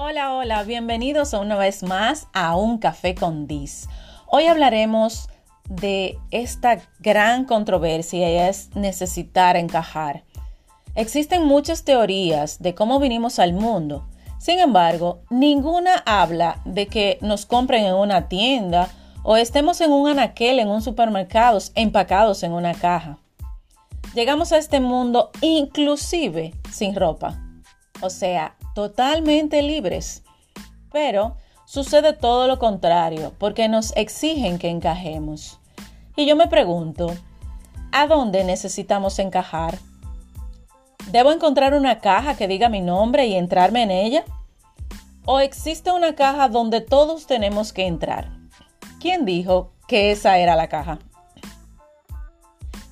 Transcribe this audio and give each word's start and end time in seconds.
Hola, 0.00 0.32
hola, 0.32 0.62
bienvenidos 0.62 1.32
una 1.32 1.56
vez 1.56 1.82
más 1.82 2.28
a 2.32 2.54
Un 2.54 2.78
Café 2.78 3.16
con 3.16 3.48
Dis. 3.48 3.88
Hoy 4.28 4.46
hablaremos 4.46 5.28
de 5.68 6.16
esta 6.30 6.78
gran 7.00 7.44
controversia 7.46 8.30
y 8.30 8.48
es 8.48 8.70
necesitar 8.76 9.56
encajar. 9.56 10.22
Existen 10.94 11.44
muchas 11.44 11.82
teorías 11.82 12.62
de 12.62 12.76
cómo 12.76 13.00
vinimos 13.00 13.40
al 13.40 13.54
mundo. 13.54 14.06
Sin 14.38 14.60
embargo, 14.60 15.22
ninguna 15.30 15.96
habla 16.06 16.60
de 16.64 16.86
que 16.86 17.18
nos 17.20 17.44
compren 17.44 17.84
en 17.84 17.94
una 17.94 18.28
tienda 18.28 18.90
o 19.24 19.36
estemos 19.36 19.80
en 19.80 19.90
un 19.90 20.08
anaquel 20.08 20.60
en 20.60 20.68
un 20.68 20.80
supermercado 20.80 21.58
empacados 21.74 22.44
en 22.44 22.52
una 22.52 22.74
caja. 22.74 23.18
Llegamos 24.14 24.52
a 24.52 24.58
este 24.58 24.78
mundo 24.78 25.32
inclusive 25.40 26.54
sin 26.70 26.94
ropa, 26.94 27.36
o 28.00 28.10
sea, 28.10 28.54
totalmente 28.78 29.60
libres. 29.60 30.22
Pero 30.92 31.36
sucede 31.64 32.12
todo 32.12 32.46
lo 32.46 32.60
contrario, 32.60 33.32
porque 33.36 33.66
nos 33.66 33.92
exigen 33.96 34.56
que 34.56 34.68
encajemos. 34.68 35.58
Y 36.14 36.26
yo 36.26 36.36
me 36.36 36.46
pregunto, 36.46 37.12
¿a 37.90 38.06
dónde 38.06 38.44
necesitamos 38.44 39.18
encajar? 39.18 39.78
¿Debo 41.10 41.32
encontrar 41.32 41.74
una 41.74 41.98
caja 41.98 42.36
que 42.36 42.46
diga 42.46 42.68
mi 42.68 42.80
nombre 42.80 43.26
y 43.26 43.34
entrarme 43.34 43.82
en 43.82 43.90
ella? 43.90 44.24
¿O 45.24 45.40
existe 45.40 45.90
una 45.90 46.14
caja 46.14 46.48
donde 46.48 46.80
todos 46.80 47.26
tenemos 47.26 47.72
que 47.72 47.84
entrar? 47.84 48.30
¿Quién 49.00 49.24
dijo 49.24 49.72
que 49.88 50.12
esa 50.12 50.38
era 50.38 50.54
la 50.54 50.68
caja? 50.68 51.00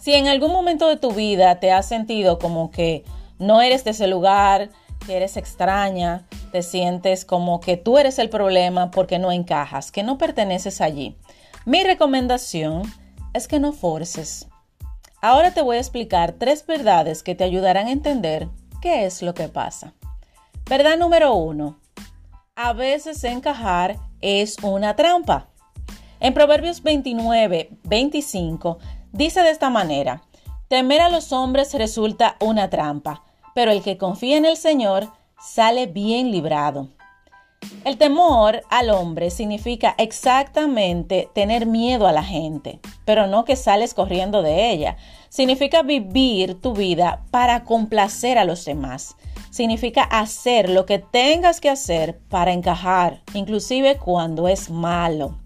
Si 0.00 0.14
en 0.14 0.28
algún 0.28 0.50
momento 0.50 0.88
de 0.88 0.96
tu 0.96 1.12
vida 1.12 1.60
te 1.60 1.72
has 1.72 1.86
sentido 1.86 2.38
como 2.38 2.70
que 2.70 3.04
no 3.38 3.60
eres 3.60 3.84
de 3.84 3.90
ese 3.90 4.06
lugar, 4.06 4.70
que 5.06 5.16
eres 5.16 5.36
extraña, 5.36 6.26
te 6.52 6.62
sientes 6.62 7.24
como 7.24 7.60
que 7.60 7.76
tú 7.76 7.98
eres 7.98 8.18
el 8.18 8.30
problema 8.30 8.90
porque 8.90 9.18
no 9.18 9.32
encajas, 9.32 9.92
que 9.92 10.02
no 10.02 10.18
perteneces 10.18 10.80
allí. 10.80 11.16
Mi 11.64 11.82
recomendación 11.82 12.82
es 13.32 13.48
que 13.48 13.58
no 13.58 13.72
forces. 13.72 14.48
Ahora 15.20 15.52
te 15.52 15.62
voy 15.62 15.76
a 15.76 15.80
explicar 15.80 16.32
tres 16.32 16.66
verdades 16.66 17.22
que 17.22 17.34
te 17.34 17.44
ayudarán 17.44 17.86
a 17.86 17.92
entender 17.92 18.48
qué 18.82 19.06
es 19.06 19.22
lo 19.22 19.34
que 19.34 19.48
pasa. 19.48 19.94
Verdad 20.68 20.98
número 20.98 21.34
uno. 21.34 21.78
A 22.56 22.72
veces 22.72 23.24
encajar 23.24 23.96
es 24.20 24.56
una 24.62 24.96
trampa. 24.96 25.48
En 26.20 26.34
Proverbios 26.34 26.82
29, 26.82 27.70
25 27.84 28.78
dice 29.12 29.42
de 29.42 29.50
esta 29.50 29.70
manera, 29.70 30.22
temer 30.68 31.00
a 31.00 31.08
los 31.08 31.32
hombres 31.32 31.74
resulta 31.74 32.36
una 32.40 32.70
trampa, 32.70 33.24
pero 33.54 33.70
el 33.70 33.82
que 33.82 33.96
confía 33.96 34.36
en 34.36 34.44
el 34.44 34.56
Señor 34.56 35.08
sale 35.38 35.86
bien 35.86 36.30
librado. 36.30 36.88
El 37.84 37.98
temor 37.98 38.62
al 38.70 38.90
hombre 38.90 39.30
significa 39.30 39.94
exactamente 39.98 41.28
tener 41.34 41.66
miedo 41.66 42.06
a 42.06 42.12
la 42.12 42.22
gente, 42.22 42.80
pero 43.04 43.26
no 43.26 43.44
que 43.44 43.56
sales 43.56 43.94
corriendo 43.94 44.42
de 44.42 44.70
ella. 44.70 44.96
Significa 45.28 45.82
vivir 45.82 46.60
tu 46.60 46.74
vida 46.74 47.24
para 47.30 47.64
complacer 47.64 48.38
a 48.38 48.44
los 48.44 48.64
demás. 48.64 49.16
Significa 49.50 50.02
hacer 50.02 50.68
lo 50.68 50.84
que 50.86 50.98
tengas 50.98 51.60
que 51.60 51.70
hacer 51.70 52.18
para 52.28 52.52
encajar, 52.52 53.22
inclusive 53.34 53.98
cuando 53.98 54.48
es 54.48 54.70
malo. 54.70 55.38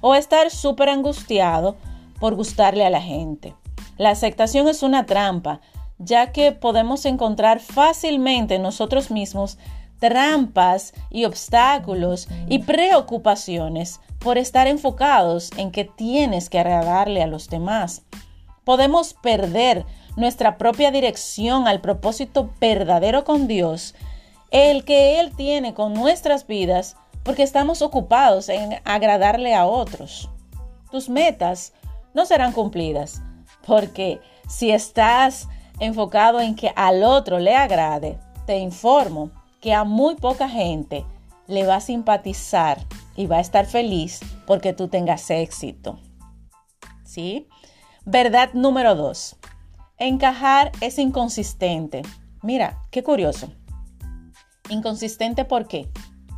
O 0.00 0.14
estar 0.14 0.50
súper 0.50 0.88
angustiado 0.88 1.76
por 2.18 2.34
gustarle 2.34 2.84
a 2.84 2.90
la 2.90 3.02
gente. 3.02 3.54
La 3.98 4.10
aceptación 4.10 4.68
es 4.68 4.82
una 4.82 5.06
trampa, 5.06 5.60
ya 5.98 6.32
que 6.32 6.52
podemos 6.52 7.04
encontrar 7.06 7.60
fácilmente 7.60 8.58
nosotros 8.58 9.10
mismos 9.10 9.58
trampas 10.02 10.94
y 11.10 11.26
obstáculos 11.26 12.26
y 12.48 12.58
preocupaciones 12.58 14.00
por 14.18 14.36
estar 14.36 14.66
enfocados 14.66 15.50
en 15.56 15.70
que 15.70 15.84
tienes 15.84 16.50
que 16.50 16.58
agradarle 16.58 17.22
a 17.22 17.28
los 17.28 17.48
demás. 17.48 18.02
Podemos 18.64 19.14
perder 19.14 19.86
nuestra 20.16 20.58
propia 20.58 20.90
dirección 20.90 21.68
al 21.68 21.80
propósito 21.80 22.50
verdadero 22.60 23.24
con 23.24 23.46
Dios, 23.46 23.94
el 24.50 24.84
que 24.84 25.20
Él 25.20 25.34
tiene 25.36 25.72
con 25.72 25.94
nuestras 25.94 26.46
vidas, 26.46 26.96
porque 27.22 27.44
estamos 27.44 27.80
ocupados 27.80 28.48
en 28.48 28.80
agradarle 28.84 29.54
a 29.54 29.66
otros. 29.66 30.28
Tus 30.90 31.08
metas 31.08 31.72
no 32.12 32.26
serán 32.26 32.52
cumplidas, 32.52 33.22
porque 33.66 34.20
si 34.48 34.70
estás 34.70 35.48
enfocado 35.80 36.40
en 36.40 36.54
que 36.54 36.72
al 36.76 37.02
otro 37.02 37.38
le 37.38 37.56
agrade, 37.56 38.18
te 38.46 38.58
informo 38.58 39.30
que 39.60 39.72
a 39.72 39.84
muy 39.84 40.16
poca 40.16 40.48
gente 40.48 41.04
le 41.46 41.66
va 41.66 41.76
a 41.76 41.80
simpatizar 41.80 42.78
y 43.14 43.26
va 43.26 43.36
a 43.36 43.40
estar 43.40 43.66
feliz 43.66 44.20
porque 44.46 44.72
tú 44.72 44.88
tengas 44.88 45.30
éxito. 45.30 45.98
¿Sí? 47.04 47.48
Verdad 48.04 48.50
número 48.54 48.94
dos. 48.94 49.36
Encajar 49.98 50.72
es 50.80 50.98
inconsistente. 50.98 52.02
Mira, 52.42 52.82
qué 52.90 53.02
curioso. 53.02 53.52
Inconsistente 54.68 55.44
¿por 55.44 55.68
qué? 55.68 55.88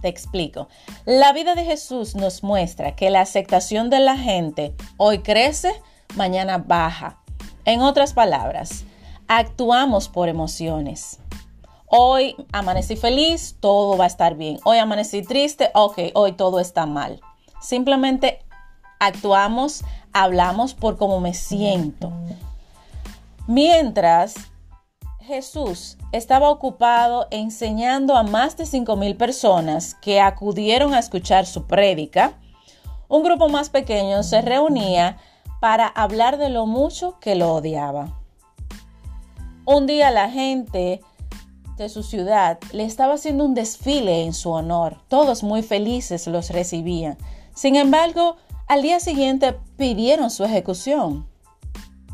Te 0.03 0.09
explico. 0.09 0.69
La 1.07 1.33
vida 1.33 1.55
de 1.55 1.65
Jesús 1.65 2.15
nos 2.15 2.43
muestra 2.43 2.95
que 2.95 3.09
la 3.09 3.23
aceptación 3.23 3.89
de 3.89 4.01
la 4.01 4.19
gente 4.19 4.75
hoy 4.99 5.21
crece, 5.21 5.73
mañana 6.17 6.59
baja. 6.59 7.23
En 7.65 7.81
otras 7.81 8.13
palabras, 8.13 8.85
actuamos 9.29 10.09
por 10.09 10.29
emociones. 10.29 11.19
Hoy 11.87 12.35
amanecí 12.53 12.97
feliz, 12.97 13.57
todo 13.61 13.97
va 13.97 14.05
a 14.05 14.09
estar 14.09 14.35
bien. 14.35 14.59
Hoy 14.65 14.79
amanecí 14.79 15.23
triste, 15.23 15.71
ok, 15.75 15.99
hoy 16.15 16.33
todo 16.33 16.61
está 16.61 16.87
mal. 16.87 17.21
Simplemente 17.61 18.45
actuamos, 18.99 19.85
hablamos 20.13 20.75
por 20.75 20.97
cómo 20.97 21.21
me 21.21 21.35
siento. 21.35 22.13
Mientras 23.47 24.35
Jesús 25.21 25.97
estaba 26.13 26.51
ocupado 26.51 27.29
enseñando 27.31 28.17
a 28.17 28.23
más 28.23 28.57
de 28.57 28.67
5 28.67 28.97
mil 28.97 29.17
personas 29.17 29.95
que 29.95 30.21
acudieron 30.21 30.95
a 30.95 30.99
escuchar 30.99 31.47
su 31.47 31.67
prédica, 31.67 32.35
un 33.09 33.23
grupo 33.23 33.49
más 33.49 33.71
pequeño 33.71 34.23
se 34.23 34.43
reunía 34.43 35.19
para 35.61 35.87
hablar 35.87 36.37
de 36.39 36.49
lo 36.49 36.67
mucho 36.67 37.19
que 37.21 37.35
lo 37.35 37.55
odiaba. 37.55 38.24
Un 39.67 39.87
día 39.87 40.11
la 40.11 40.29
gente 40.29 41.01
de 41.79 41.89
su 41.89 42.03
ciudad 42.03 42.59
le 42.73 42.85
estaba 42.85 43.15
haciendo 43.15 43.47
un 43.47 43.55
desfile 43.55 44.23
en 44.23 44.35
su 44.35 44.51
honor. 44.51 44.99
Todos 45.09 45.43
muy 45.43 45.63
felices 45.63 46.27
los 46.27 46.51
recibían. 46.51 47.17
Sin 47.55 47.77
embargo, 47.77 48.37
al 48.69 48.83
día 48.83 49.01
siguiente 49.01 49.57
pidieron 49.79 50.31
su 50.31 50.45
ejecución. 50.45 51.27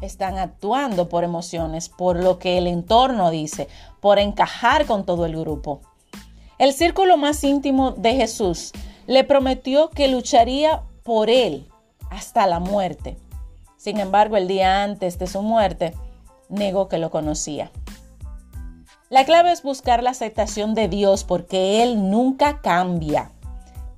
Están 0.01 0.39
actuando 0.39 1.09
por 1.09 1.25
emociones, 1.25 1.89
por 1.89 2.23
lo 2.23 2.39
que 2.39 2.57
el 2.57 2.69
entorno 2.69 3.31
dice, 3.31 3.67
por 3.99 4.21
encajar 4.21 4.87
con 4.87 5.05
todo 5.05 5.27
el 5.27 5.37
grupo. 5.37 5.81
El 6.59 6.73
círculo 6.73 7.17
más 7.17 7.43
íntimo 7.43 7.91
de 7.91 8.15
Jesús 8.15 8.71
le 9.09 9.25
prometió 9.25 9.91
que 9.91 10.07
lucharía 10.07 10.83
por 11.03 11.29
él 11.29 11.67
hasta 12.11 12.47
la 12.47 12.61
muerte. 12.61 13.17
Sin 13.77 13.99
embargo, 13.99 14.37
el 14.37 14.47
día 14.47 14.85
antes 14.85 15.19
de 15.19 15.27
su 15.27 15.43
muerte, 15.43 15.95
negó 16.51 16.89
que 16.89 16.99
lo 16.99 17.11
conocía. 17.11 17.71
La 19.09 19.25
clave 19.25 19.51
es 19.51 19.63
buscar 19.63 20.03
la 20.03 20.11
aceptación 20.11 20.75
de 20.75 20.89
Dios 20.89 21.25
porque 21.25 21.83
Él 21.83 22.11
nunca 22.11 22.61
cambia. 22.61 23.33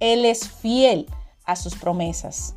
Él 0.00 0.24
es 0.24 0.48
fiel 0.48 1.06
a 1.44 1.56
sus 1.56 1.74
promesas. 1.74 2.54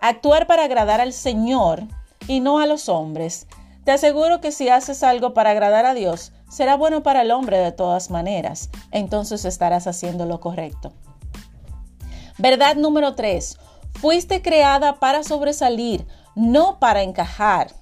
Actuar 0.00 0.46
para 0.46 0.64
agradar 0.64 1.00
al 1.00 1.12
Señor 1.12 1.84
y 2.26 2.40
no 2.40 2.58
a 2.58 2.66
los 2.66 2.88
hombres. 2.88 3.46
Te 3.84 3.92
aseguro 3.92 4.40
que 4.40 4.52
si 4.52 4.68
haces 4.68 5.02
algo 5.02 5.32
para 5.32 5.50
agradar 5.50 5.86
a 5.86 5.94
Dios, 5.94 6.32
será 6.48 6.76
bueno 6.76 7.02
para 7.02 7.22
el 7.22 7.30
hombre 7.30 7.58
de 7.58 7.72
todas 7.72 8.10
maneras. 8.10 8.70
Entonces 8.90 9.44
estarás 9.44 9.86
haciendo 9.86 10.26
lo 10.26 10.40
correcto. 10.40 10.92
Verdad 12.38 12.76
número 12.76 13.14
3. 13.14 13.58
Fuiste 14.00 14.42
creada 14.42 14.98
para 14.98 15.22
sobresalir, 15.22 16.06
no 16.34 16.78
para 16.78 17.02
encajar. 17.02 17.72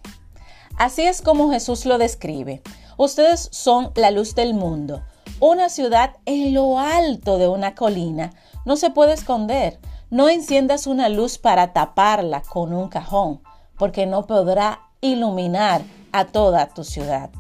Así 0.79 1.03
es 1.03 1.23
como 1.23 1.51
Jesús 1.51 1.85
lo 1.87 1.99
describe. 1.99 2.63
Ustedes 2.97 3.49
son 3.51 3.91
la 3.97 4.13
luz 4.13 4.37
del 4.37 4.55
mundo. 4.55 5.03
Una 5.41 5.69
ciudad 5.69 6.17
en 6.25 6.55
lo 6.55 6.79
alto 6.79 7.37
de 7.37 7.49
una 7.49 7.75
colina 7.75 8.33
no 8.65 8.77
se 8.77 8.91
puede 8.91 9.13
esconder. 9.13 9.81
No 10.11 10.29
enciendas 10.29 10.87
una 10.87 11.09
luz 11.09 11.37
para 11.37 11.73
taparla 11.73 12.43
con 12.43 12.73
un 12.73 12.89
cajón, 12.89 13.43
porque 13.77 14.07
no 14.07 14.27
podrá 14.27 14.81
iluminar 15.01 15.83
a 16.13 16.27
toda 16.27 16.69
tu 16.69 16.85
ciudad. 16.85 17.31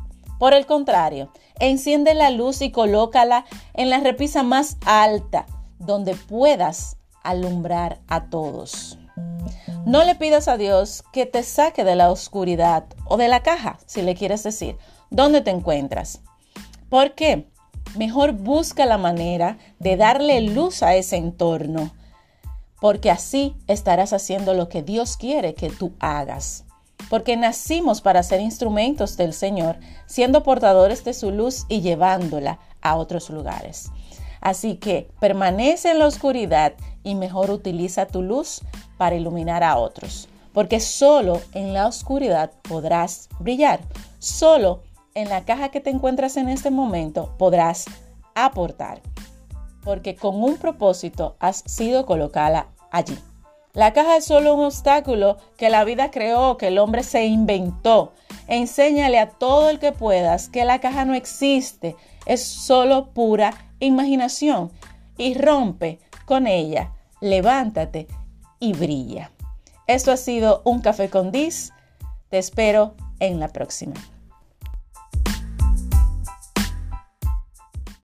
Por 0.40 0.52
el 0.52 0.67
contrario, 0.67 1.31
enciende 1.61 2.14
la 2.14 2.31
luz 2.31 2.61
y 2.61 2.73
colócala 2.73 3.44
en 3.73 3.88
la 3.88 4.00
repisa 4.00 4.43
más 4.43 4.76
alta, 4.85 5.46
donde 5.79 6.14
puedas 6.17 6.96
alumbrar 7.23 8.00
a 8.08 8.31
todos. 8.31 8.99
No 9.88 10.05
le 10.05 10.14
pidas 10.14 10.49
a 10.49 10.58
Dios 10.58 11.02
que 11.14 11.25
te 11.25 11.43
saque 11.43 11.82
de 11.82 11.96
la 11.96 12.11
oscuridad 12.11 12.85
o 13.06 13.17
de 13.17 13.26
la 13.26 13.43
caja, 13.43 13.79
si 13.87 14.02
le 14.02 14.14
quieres 14.14 14.43
decir, 14.43 14.76
dónde 15.08 15.40
te 15.40 15.50
encuentras. 15.50 16.20
¿Por 16.90 17.14
qué? 17.14 17.49
mejor 17.96 18.32
busca 18.32 18.85
la 18.85 18.99
manera 18.99 19.56
de 19.79 19.96
darle 19.96 20.43
luz 20.43 20.82
a 20.82 20.94
ese 20.94 21.17
entorno, 21.17 21.90
porque 22.82 23.11
así 23.11 23.56
estarás 23.67 24.12
haciendo 24.12 24.52
lo 24.52 24.69
que 24.69 24.82
Dios 24.82 25.17
quiere 25.17 25.55
que 25.55 25.70
tú 25.70 25.94
hagas. 26.00 26.67
Porque 27.08 27.38
nacimos 27.38 28.02
para 28.02 28.23
ser 28.23 28.43
instrumentos 28.43 29.17
del 29.17 29.32
Señor, 29.32 29.79
siendo 30.05 30.43
portadores 30.43 31.02
de 31.02 31.14
su 31.14 31.31
luz 31.31 31.64
y 31.70 31.81
llevándola 31.81 32.58
a 32.82 32.96
otros 32.96 33.31
lugares. 33.31 33.90
Así 34.43 34.76
que 34.76 35.08
permanece 35.19 35.90
en 35.90 35.99
la 35.99 36.06
oscuridad 36.06 36.75
y 37.05 37.14
mejor 37.14 37.50
utiliza 37.50 38.05
tu 38.05 38.20
luz 38.20 38.61
para 38.99 39.17
iluminar 39.17 39.65
a 39.65 39.79
otros. 39.79 40.29
Porque 40.53 40.81
solo 40.81 41.41
en 41.55 41.73
la 41.73 41.87
oscuridad 41.87 42.50
podrás 42.69 43.29
brillar. 43.39 43.81
Solo 44.19 44.83
en 45.15 45.29
la 45.29 45.45
caja 45.45 45.71
que 45.71 45.81
te 45.81 45.91
encuentras 45.91 46.37
en 46.37 46.49
este 46.49 46.71
momento 46.71 47.35
podrás 47.39 47.87
aportar. 48.35 49.00
Porque 49.85 50.17
con 50.17 50.43
un 50.43 50.56
propósito 50.56 51.37
has 51.39 51.62
sido 51.67 52.05
colocada 52.05 52.67
allí. 52.91 53.19
La 53.73 53.93
caja 53.93 54.17
es 54.17 54.25
solo 54.25 54.55
un 54.55 54.65
obstáculo 54.65 55.37
que 55.56 55.71
la 55.71 55.85
vida 55.85 56.11
creó, 56.11 56.56
que 56.56 56.67
el 56.67 56.79
hombre 56.79 57.05
se 57.05 57.27
inventó. 57.27 58.12
Enséñale 58.49 59.19
a 59.19 59.31
todo 59.31 59.71
el 59.71 59.79
que 59.79 59.93
puedas 59.93 60.49
que 60.49 60.65
la 60.65 60.81
caja 60.81 61.05
no 61.05 61.15
existe, 61.15 61.95
es 62.27 62.43
solo 62.43 63.11
pura 63.11 63.55
imaginación 63.79 64.73
y 65.17 65.35
rompe 65.35 66.00
con 66.25 66.47
ella, 66.47 66.93
levántate 67.21 68.09
y 68.61 68.73
brilla. 68.73 69.31
Esto 69.87 70.13
ha 70.13 70.17
sido 70.17 70.63
un 70.65 70.81
café 70.81 71.09
con 71.09 71.31
Dis. 71.31 71.73
Te 72.31 72.39
espero 72.39 72.95
en 73.21 73.41
la 73.41 73.49
próxima. 73.49 73.95